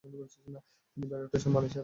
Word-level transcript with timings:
তিনি 0.03 1.05
বেড়ে 1.09 1.23
উঠেছেন 1.25 1.51
মালয়েশিয়াতেই। 1.53 1.79